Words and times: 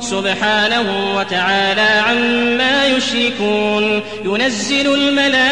سبحانه 0.00 1.14
وتعالى 1.16 2.02
عما 2.08 2.86
يشركون. 2.86 4.02
ينزل 4.24 4.94
الملائكة 4.94 5.42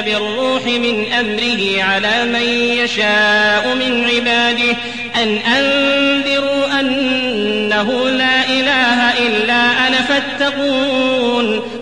بالروح 0.00 0.66
من 0.66 1.12
أمره 1.12 1.82
على 1.82 2.24
من 2.24 2.42
يشاء 2.84 3.74
من 3.74 4.04
عباده. 4.04 4.76
أن 5.22 5.36
أنذروا 5.36 6.80
أنه 6.80 8.08
لا 8.08 8.44
إله 8.44 9.18
إلا 9.26 9.86
أنا 9.86 10.00
فاتقون. 10.00 10.99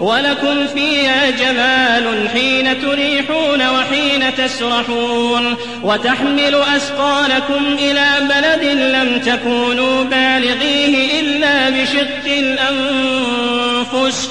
ولكم 0.00 0.66
فيها 0.66 1.30
جمال 1.30 2.28
حين 2.28 2.82
تريحون 2.82 3.68
وحين 3.68 4.34
تسرحون 4.34 5.56
وتحمل 5.82 6.54
أثقالكم 6.54 7.76
إلى 7.78 8.06
بلد 8.20 8.64
لم 8.64 9.20
تكونوا 9.20 10.04
بالغيه 10.04 11.20
إلا 11.20 11.70
بشق 11.70 12.24
الأنفس 12.26 14.30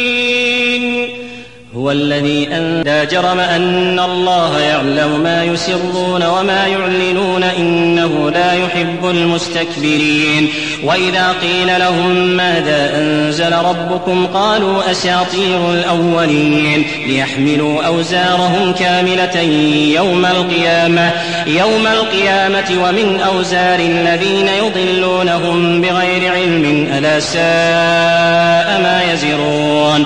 هو 1.77 1.91
الذي 1.91 2.47
أن 2.51 2.81
لا 2.85 3.03
جرم 3.03 3.39
أن 3.39 3.99
الله 3.99 4.59
يعلم 4.59 5.19
ما 5.23 5.43
يسرون 5.43 6.23
وما 6.23 6.67
يعلنون 6.67 7.43
إنه 7.43 8.31
لا 8.31 8.53
يحب 8.53 9.05
المستكبرين. 9.05 10.49
وإذا 10.83 11.35
قيل 11.41 11.79
لهم 11.79 12.15
ماذا 12.15 12.97
أنزل 12.97 13.53
ربكم 13.53 14.27
قالوا 14.27 14.91
أساطير 14.91 15.73
الأولين. 15.73 16.85
ليحملوا 17.07 17.83
أوزارهم 17.83 18.73
كاملة 18.73 19.39
يوم 19.95 20.25
القيامة. 20.25 21.11
يوم 21.47 21.87
القيامة 21.87 22.83
ومن 22.83 23.19
أوزار 23.27 23.79
الذين 23.79 24.47
يضلونهم 24.47 25.81
بغير 25.81 26.31
علم 26.31 26.87
ألا 26.97 27.19
ساء 27.19 28.81
ما 28.81 29.01
يزرون. 29.13 30.05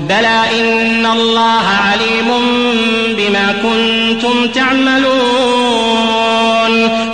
بلى 0.00 0.42
إن 0.60 1.06
الله 1.06 1.62
عليم 1.62 2.28
بما 3.16 3.54
كنتم 3.62 4.46
تعملون 4.46 5.08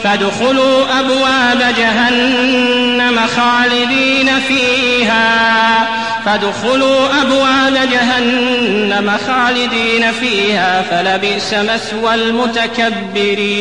فادخلوا 0.05 1.01
أبواب 1.01 1.75
جهنم 1.79 3.21
خالدين 3.37 4.31
فيها 4.49 5.35
فادخلوا 6.25 7.23
أبواب 7.23 7.89
جهنم 7.91 9.11
خالدين 9.27 10.13
فيها 10.13 10.83
فلبئس 10.83 11.55
مثوى 11.55 12.15
المتكبرين 12.15 13.61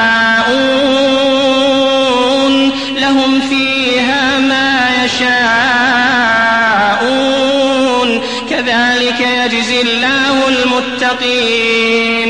كذلك 8.61 9.19
يجزي 9.19 9.81
الله 9.81 10.49
المتقين. 10.49 12.29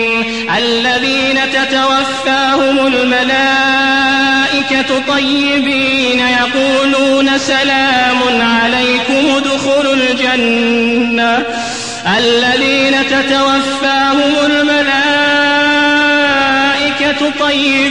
الذين 0.57 1.39
تتوفاهم 1.51 2.87
الملائكة 2.87 4.09
طيبين 5.07 6.19
يقولون 6.19 7.37
سلام 7.37 8.19
عليكم 8.41 9.35
ادخلوا 9.37 9.93
الجنة. 9.93 11.45
الذين 12.17 12.95
تتوفاهم 13.07 14.33
الملائكة 14.45 14.81
طيبين 17.39 17.90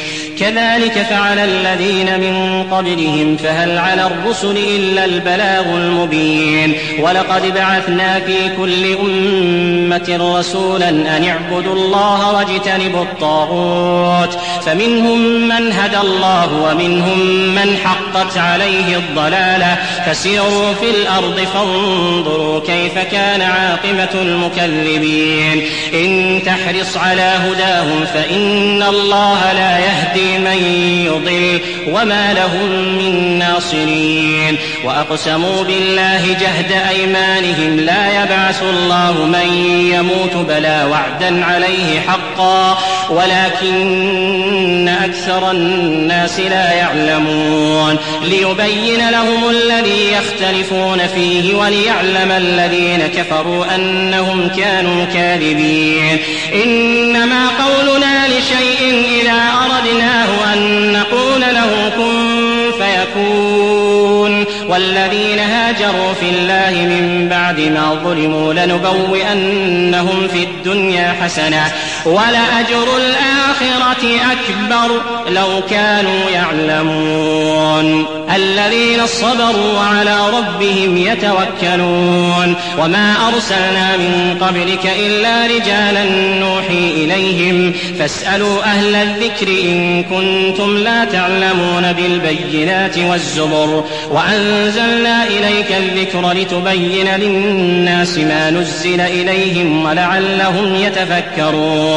كذلك 0.41 0.93
فعل 1.09 1.39
الذين 1.39 2.19
من 2.19 2.63
قبلهم 2.71 3.37
فهل 3.37 3.77
على 3.77 4.07
الرسل 4.07 4.57
إلا 4.57 5.05
البلاغ 5.05 5.65
المبين؟ 5.75 6.73
ولقد 6.99 7.53
بعثنا 7.53 8.19
في 8.19 8.55
كل 8.57 8.93
أمة 8.95 10.37
رسولا 10.39 10.89
أن 10.89 11.25
اعبدوا 11.27 11.73
الله 11.73 12.33
واجتنبوا 12.33 13.03
الطاغوت. 13.03 14.37
فمنهم 14.65 15.47
من 15.47 15.71
هدى 15.71 15.97
الله 15.97 16.49
ومنهم 16.53 17.19
من 17.55 17.77
حقت 17.83 18.37
عليه 18.37 18.97
الضلالة. 18.97 19.77
فسيروا 20.05 20.73
في 20.73 20.89
الأرض 21.01 21.47
فانظروا 21.53 22.59
كيف 22.59 22.97
كان 23.11 23.41
عاقبة 23.41 24.21
المكذبين. 24.21 25.63
إن 25.93 26.39
تحرص 26.45 26.97
على 26.97 27.33
هداهم 27.45 28.05
فإن 28.13 28.83
الله 28.83 29.53
لا 29.53 29.79
يهدي 29.79 30.30
من 30.37 30.63
يضل 31.05 31.61
وما 31.87 32.33
لهم 32.33 32.97
من 32.97 33.39
ناصرين. 33.39 34.57
وأقسموا 34.83 35.63
بالله 35.63 36.27
جهد 36.27 36.71
أيمانهم 36.89 37.79
لا 37.79 38.23
يبعث 38.23 38.63
الله 38.63 39.25
من 39.25 39.47
يموت 39.93 40.35
بلا 40.47 40.85
وعدا 40.85 41.45
عليه 41.45 41.99
حقا. 41.99 42.77
ولكن 43.11 44.87
أكثر 45.03 45.51
الناس 45.51 46.39
لا 46.39 46.73
يعلمون. 46.73 47.97
ليبين 48.23 49.09
لهم 49.09 49.49
الذي 49.49 50.11
يختلفون 50.11 51.07
فيه 51.15 51.55
وليعلم 51.55 52.31
الذين 52.31 53.07
كفروا 53.07 53.75
أنهم 53.75 54.47
كانوا 54.57 55.05
كاذبين. 55.05 56.17
إنما 56.63 57.47
قولنا 57.47 58.27
لشيء 58.27 59.05
إذا 59.21 59.41
أردناه 59.65 60.53
أن 60.53 60.91
نقول 60.91 61.41
له 61.41 61.91
كن 61.97 62.71
فيكون. 62.81 64.45
والذين 64.69 65.39
هاجروا 65.39 66.13
في 66.19 66.29
الله 66.29 66.71
من 66.71 67.27
بعد 67.29 67.59
ما 67.59 67.99
ظلموا 68.03 68.53
لنبوئنهم 68.53 70.27
في 70.27 70.43
الدنيا 70.43 71.15
حسنة. 71.21 71.71
ولأجر 72.05 72.97
الآخرة 72.97 74.05
أكبر 74.31 75.01
لو 75.29 75.61
كانوا 75.69 76.29
يعلمون. 76.33 78.05
الذين 78.35 79.07
صبروا 79.07 79.73
وعلى 79.77 80.17
ربهم 80.37 80.97
يتوكلون. 80.97 82.55
وما 82.79 83.15
أرسلنا 83.27 83.97
من 83.97 84.37
قبلك 84.41 84.91
إلا 84.99 85.45
رجالا 85.45 86.03
نوحي 86.39 86.91
إليهم. 86.97 87.73
فاسألوا 87.99 88.63
أهل 88.63 88.95
الذكر 88.95 89.47
إن 89.47 90.03
كنتم 90.03 90.77
لا 90.77 91.05
تعلمون 91.05 91.93
بالبينات 91.93 92.97
والزبر. 92.97 93.83
وأنزلنا 94.11 95.23
إليك 95.23 95.71
الذكر 95.71 96.31
لتبين 96.31 97.15
للناس 97.15 98.17
ما 98.17 98.49
نزل 98.49 99.01
إليهم 99.01 99.85
ولعلهم 99.85 100.75
يتفكرون. 100.75 101.90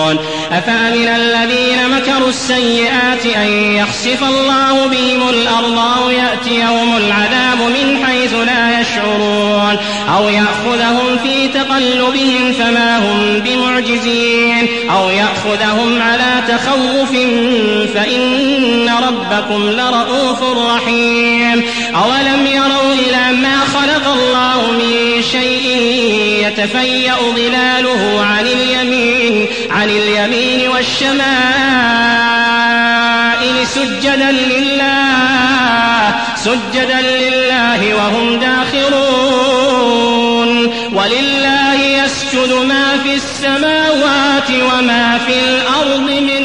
أفأمن 0.53 1.09
الذين 1.09 1.89
مكروا 1.89 2.29
السيئات 2.29 3.27
أن 3.27 3.49
يخسف 3.49 4.25
الله 4.25 4.87
بهم 4.87 5.29
الأرض 5.29 5.79
أو 5.79 6.11
يأتيهم 6.11 6.97
العذاب 6.97 7.59
من 7.59 8.05
حيث 8.07 8.35
لا 8.35 8.81
يشعرون 8.81 9.77
أو 10.17 10.29
يأخذهم 10.29 11.19
في 11.23 11.49
تقلبهم 11.49 12.53
فما 12.53 12.99
هم 12.99 13.41
بمعجزين 13.41 14.69
أو 14.91 15.11
يأخذهم 15.11 16.03
على 16.03 16.43
تخوف 16.49 17.11
فإن 17.95 18.91
ربكم 19.09 19.71
لرؤوف 19.71 20.43
رحيم. 20.43 21.65
أولم 21.95 22.47
يروا 22.47 22.93
إلى 22.93 23.37
ما 23.37 23.61
خلق 23.61 24.13
الله 24.13 24.71
من 24.71 25.23
شيء 25.23 25.65
يتفيأ 26.47 27.15
ظلاله 27.37 28.21
عن 28.21 28.47
اليمين 28.47 29.14
عن 29.85 29.91
اليمين 29.91 30.69
والشمائل 30.69 31.25
سجدا 33.67 34.31
لله 34.31 36.15
سجدا 36.37 37.01
لله 37.01 37.95
وهم 37.95 38.39
داخرون 38.41 39.69
ولله 40.95 41.75
يسجد 41.75 42.53
ما 42.69 42.99
في 43.03 43.15
السماوات 43.15 44.51
وما 44.51 45.19
في 45.27 45.33
الأرض 45.41 46.11
من 46.11 46.45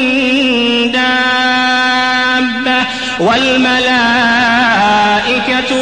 دابة 0.92 2.86
والملائكة 3.20 4.10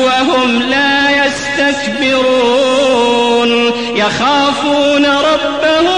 وهم 0.04 0.62
لا 0.62 1.26
يستكبرون. 1.26 2.58
يخافون 3.98 5.06
ربهم 5.06 5.97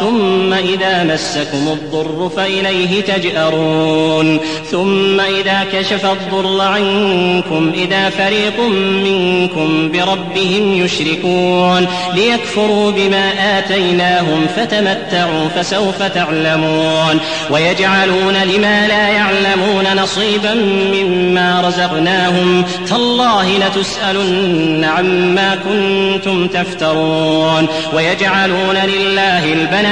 ثم 0.00 0.52
إذا 0.52 1.04
مسكم 1.04 1.68
الضر 1.72 2.30
فإليه 2.36 3.00
تجأرون. 3.00 4.38
ثم 4.70 5.20
إذا 5.20 5.66
كشف 5.72 6.06
الضر 6.06 6.60
عنكم 6.60 7.72
إذا 7.74 8.10
فريق 8.10 8.60
منكم 9.04 9.92
بربهم 9.92 10.84
يشركون. 10.84 11.86
ليكفروا 12.14 12.90
بما 12.90 13.58
آتيناهم 13.58 14.46
فتمتعوا 14.56 15.48
فسوف 15.56 16.02
تعلمون. 16.02 17.20
ويجعلون 17.50 18.34
لما 18.34 18.88
لا 18.88 19.08
يعلمون 19.08 20.02
نصيبا 20.02 20.54
مما 20.92 21.60
رزقناهم. 21.66 22.64
تالله 22.88 23.58
لتسألن 23.58 24.84
عما 24.84 25.58
كنتم 25.64 26.46
تفترون. 26.48 27.66
ويجعلون 27.94 28.76
لله 28.76 29.52
البنات 29.52 29.91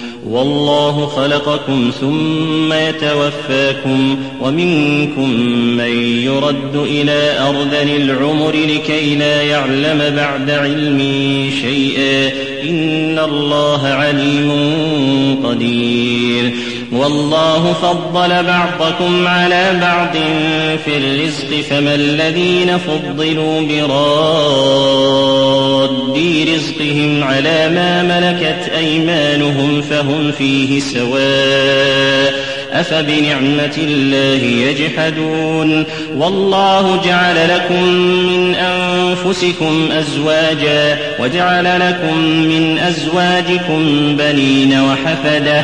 والله 0.29 1.05
خلقكم 1.05 1.91
ثم 2.01 2.73
يتوفاكم 2.73 4.17
ومنكم 4.41 5.29
من 5.77 6.03
يرد 6.03 6.75
إلى 6.75 7.39
أرذل 7.39 7.95
العمر 7.95 8.55
لكي 8.55 9.15
لا 9.15 9.41
يعلم 9.41 10.15
بعد 10.15 10.49
علم 10.49 10.99
شيئا 11.61 12.31
إن 12.69 13.19
الله 13.19 13.87
عليم 13.87 14.51
قدير 15.43 16.51
والله 16.91 17.73
فضل 17.73 18.43
بعضكم 18.43 19.27
على 19.27 19.79
بعض 19.81 20.13
في 20.85 20.97
الرزق 20.97 21.61
فما 21.69 21.95
الذين 21.95 22.77
فضلوا 22.77 23.61
براد 23.61 25.01
رزقهم 26.53 27.23
على 27.23 27.69
ما 27.69 28.03
ملكت 28.03 28.71
أيمانهم 28.77 29.81
فهم 29.81 30.31
فيه 30.31 30.79
سواء 30.79 32.33
أفبنعمة 32.73 33.77
الله 33.77 34.45
يجحدون 34.45 35.85
والله 36.15 37.01
جعل 37.05 37.49
لكم 37.49 37.83
من 37.83 38.55
أنفسكم 38.55 39.89
أزواجا 39.91 40.97
وجعل 41.19 41.79
لكم 41.79 42.17
من 42.23 42.79
أزواجكم 42.79 44.15
بنين 44.17 44.79
وحفدة 44.79 45.63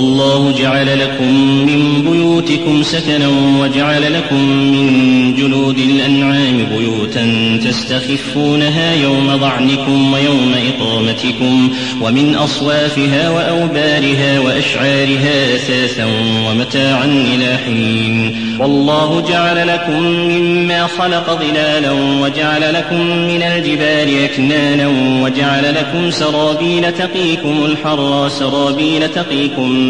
والله 0.00 0.52
جعل 0.52 0.98
لكم 1.00 1.34
من 1.66 2.02
بيوتكم 2.10 2.82
سكنا 2.82 3.28
وجعل 3.60 4.12
لكم 4.12 4.44
من 4.46 5.34
جلود 5.34 5.78
الأنعام 5.78 6.66
بيوتا 6.76 7.58
تستخفونها 7.64 8.94
يوم 8.94 9.36
ضعنكم 9.36 10.12
ويوم 10.12 10.54
إقامتكم 10.68 11.70
ومن 12.00 12.34
أصوافها 12.34 13.30
وأوبارها 13.30 14.40
وأشعارها 14.40 15.54
أثاثا 15.54 16.06
ومتاعا 16.48 17.04
إلى 17.04 17.58
حين 17.66 18.36
والله 18.60 19.24
جعل 19.28 19.68
لكم 19.68 20.02
مما 20.02 20.86
خلق 20.86 21.38
ظلالا 21.42 21.92
وجعل 21.92 22.74
لكم 22.74 23.06
من 23.06 23.42
الجبال 23.42 24.24
أكنانا 24.24 24.88
وجعل 25.22 25.74
لكم 25.74 26.10
سرابيل 26.10 26.92
تقيكم 26.92 27.64
الحر 27.64 28.28
سرابيل 28.28 29.08
تقيكم 29.08 29.89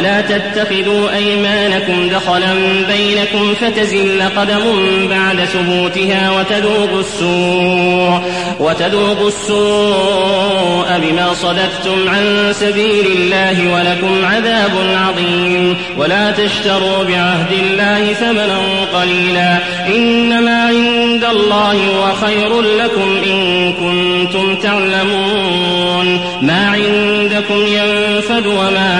ولا 0.00 0.20
تتخذوا 0.20 1.16
أيمانكم 1.16 2.08
دخلا 2.08 2.54
بينكم 2.88 3.54
فتزل 3.54 4.22
قدم 4.36 4.62
بعد 5.10 5.44
ثبوتها 5.44 6.30
وتذوقوا 6.30 7.00
السوء 7.00 8.20
وتذوقوا 8.60 9.28
السوء 9.28 10.98
بما 10.98 11.34
صددتم 11.34 12.08
عن 12.08 12.52
سبيل 12.52 13.06
الله 13.06 13.74
ولكم 13.74 14.24
عذاب 14.24 14.70
عظيم. 14.96 15.76
ولا 15.96 16.30
تشتروا 16.30 17.04
بعهد 17.04 17.52
الله 17.52 18.12
ثمنا 18.12 18.60
قليلا. 18.94 19.58
إنما 19.96 20.64
عند 20.64 21.24
الله 21.24 21.72
هو 21.72 22.12
خير 22.26 22.60
لكم 22.60 23.16
إن 23.26 23.72
كنتم 23.72 24.56
تعلمون. 24.56 26.20
ما 26.42 26.66
عندكم 26.68 27.66
ينفد 27.66 28.46
وما 28.46 28.99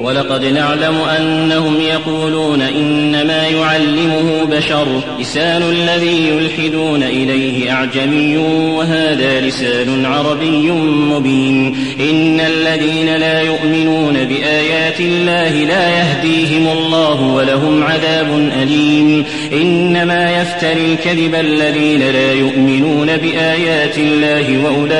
ولقد 0.00 0.44
نعلم 0.44 0.96
أنهم 1.18 1.80
يقولون 1.80 2.62
إنما 2.62 3.48
يعلمه 3.48 4.44
بشر 4.44 5.00
لسان 5.20 5.62
الذي 5.62 6.28
يلحدون 6.28 7.02
إليه 7.02 7.72
أعجمي 7.72 8.36
وهذا 8.36 9.40
لسان 9.40 10.06
عربي 10.06 10.70
مبين. 11.12 11.76
إن 12.10 12.40
الذين 12.40 13.16
لا 13.16 13.40
يؤمنون 13.40 14.14
بآيات 14.24 15.00
الله 15.00 15.50
لا 15.50 15.88
يهديهم 15.98 16.68
الله 16.68 17.22
ولهم 17.22 17.82
عذاب 17.82 18.50
أليم. 18.62 19.24
إنما 19.52 20.40
يفتري 20.40 20.92
الكذب 20.92 21.34
الذين 21.34 22.00
لا 22.00 22.32
يؤمنون 22.32 23.16
بآيات 23.16 23.98
الله 23.98 24.64
وأولئك 24.64 24.98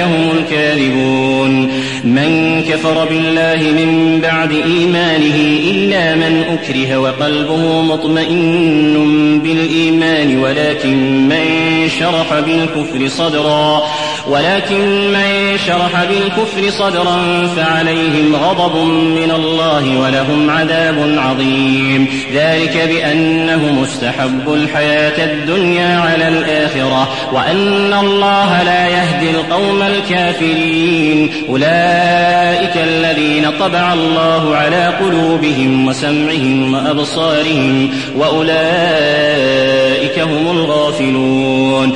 هم 0.00 0.30
الكاذبون. 0.38 1.86
من 2.06 2.62
كفر 2.68 3.04
بالله 3.04 3.84
من 3.84 4.20
بعد 4.22 4.52
إيمانه 4.52 5.36
إلا 5.70 6.14
من 6.14 6.44
أكره 6.52 6.98
وقلبه 6.98 7.82
مطمئن 7.82 9.40
بالإيمان 9.44 10.38
ولكن 10.38 11.28
من 11.28 11.46
شرح 12.00 12.40
بالكفر 12.40 13.08
صدرا 13.08 13.82
ولكن 14.28 15.12
من 15.12 15.58
شرح 15.66 16.04
بالكفر 16.04 16.70
صدرا 16.70 17.46
فعليهم 17.56 18.36
غضب 18.36 18.76
من 18.90 19.32
الله 19.36 20.00
ولهم 20.00 20.50
عذاب 20.50 21.18
عظيم. 21.18 22.06
ذلك 22.34 22.88
بأنه 22.88 23.80
مستحب 23.82 24.52
الحياة 24.52 25.24
الدنيا 25.24 26.00
على 26.00 26.28
الآخرة 26.28 27.08
وأن 27.32 27.92
الله 27.92 28.62
لا 28.62 28.86
يهدي 28.88 29.30
القوم 29.30 29.82
الكافرين. 29.82 31.30
أولئك 31.48 31.95
الذين 32.76 33.50
طبع 33.60 33.92
الله 33.92 34.56
على 34.56 34.86
قلوبهم 35.00 35.88
وسمعهم 35.88 36.74
وأبصارهم 36.74 37.90
وأولئك 38.16 39.66
هم 40.18 40.50
الغافلون. 40.50 41.95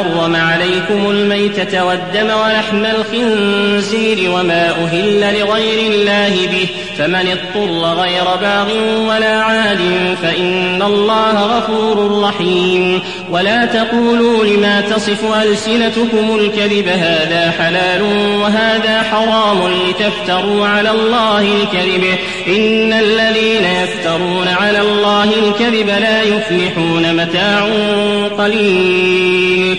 حرم 0.00 0.36
عليكم 0.36 1.10
الميتة 1.10 1.84
والدم 1.84 2.26
ولحم 2.26 2.84
الخنزير 2.84 4.30
وما 4.30 4.70
أهل 4.70 5.40
لغير 5.40 5.92
الله 5.92 6.28
به 6.28 6.66
فمن 6.98 7.28
اضطر 7.28 8.00
غير 8.00 8.24
باغ 8.40 8.68
ولا 9.08 9.40
عاد 9.40 9.80
فإن 10.22 10.82
الله 10.82 11.32
غفور 11.32 12.22
رحيم. 12.22 13.00
ولا 13.30 13.64
تقولوا 13.64 14.44
لما 14.44 14.80
تصف 14.80 15.34
ألسنتكم 15.42 16.38
الكذب 16.38 16.88
هذا 16.88 17.54
حلال 17.58 18.02
وهذا 18.42 19.02
حرام 19.02 19.58
لتفتروا 19.68 20.66
على 20.66 20.90
الله 20.90 21.40
الكذب. 21.40 22.04
إن 22.46 22.92
الذين 22.92 23.64
يفترون 23.82 24.48
على 24.48 24.80
الله 24.80 25.24
الكذب 25.24 25.88
لا 25.88 26.22
يفلحون 26.22 27.16
متاع 27.16 27.68
قليل 28.38 29.78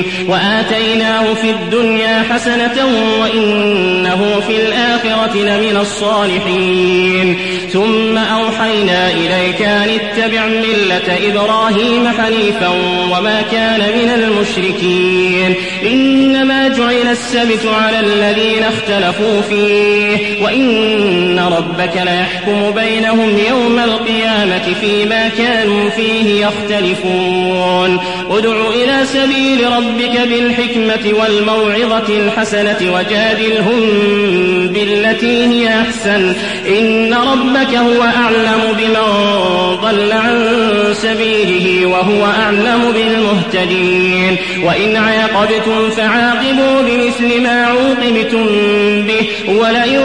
وآتيناه 0.27 1.33
في 1.33 1.49
الدنيا 1.49 2.23
حسنة 2.29 2.85
وإنه 3.21 4.39
في 4.47 4.55
الآخرة 4.55 5.37
لمن 5.37 5.77
الصالحين. 5.81 7.39
ثم 7.73 8.17
أوحينا 8.17 9.11
إليك 9.11 9.61
أن 9.61 9.89
اتبع 9.89 10.45
ملة 10.45 11.29
إبراهيم 11.29 12.07
حنيفا 12.07 12.67
وما 13.11 13.41
كان 13.51 13.79
من 13.79 14.09
المشركين. 14.23 15.55
إنما 15.85 16.67
جعل 16.67 17.07
السبت 17.11 17.65
على 17.65 17.99
الذين 17.99 18.63
اختلفوا 18.63 19.41
فيه 19.49 20.43
وإن 20.43 21.39
ربك 21.39 22.01
ليحكم 22.05 22.71
بينهم 22.71 23.37
يوم 23.49 23.79
القيامة 23.79 24.73
فيما 24.81 25.29
كانوا 25.37 25.89
فيه 25.89 26.45
يختلفون. 26.45 27.99
ادع 28.29 28.69
إلى 28.73 29.05
سبيل 29.05 29.71
ربك 29.77 30.21
بالحكمة 30.27 31.19
والموعظة 31.19 32.07
الحسنة 32.09 32.93
وجادلهم 32.93 33.79
بالتي 34.67 35.45
هي 35.45 35.81
أحسن. 35.81 36.33
إن 36.67 37.13
ربك 37.13 37.75
هو 37.75 38.03
أعلم 38.03 38.75
بمن 38.77 39.07
ضل 39.81 40.11
عن 40.11 40.55
سبيله 40.93 41.85
وهو 41.85 42.25
أعلم 42.25 42.93
بالمهتدين. 42.93 44.37
وإن 44.63 44.95
عاقبتم 44.95 45.70
فعاقبوا 45.97 46.81
بمثل 46.81 47.41
ما 47.41 47.65
عوقبتم 47.65 48.45
به 49.07 49.27
ولئن 49.59 50.03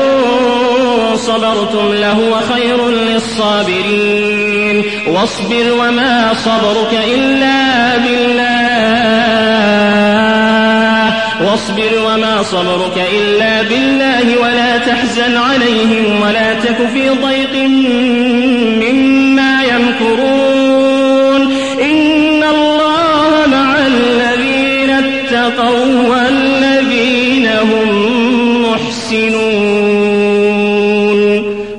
صبرتم 1.16 1.94
لهو 1.94 2.40
خير 2.55 2.88
للصابرين. 2.88 4.83
واصبر 5.07 5.72
وما 5.81 6.35
صبرك 6.44 6.92
إلا 7.14 7.96
بالله. 7.96 8.66
واصبر 11.44 11.92
وما 12.07 12.42
صبرك 12.42 12.96
إلا 13.14 13.62
بالله 13.62 14.38
ولا 14.42 14.79
تحزن 14.79 15.37
عليهم 15.37 16.22
ولا 16.22 16.55
تك 16.55 16.79
في 16.94 17.09
ضيق 17.09 17.55
مما 18.83 19.52
يمكرون. 19.64 20.55
تقوى 25.50 26.28
الذين 26.28 27.46
هم 27.46 27.95